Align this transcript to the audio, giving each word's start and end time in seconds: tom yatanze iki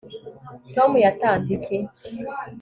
tom 0.75 0.91
yatanze 1.05 1.49
iki 1.57 1.77